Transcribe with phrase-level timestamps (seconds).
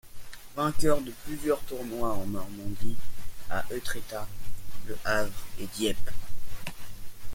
[0.55, 2.95] Vainqueur de plusieurs tournois en Normandie
[3.51, 4.27] à Étretat,
[4.87, 6.09] Le Havre et Dieppe.